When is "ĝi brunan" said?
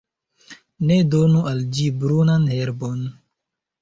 1.75-2.49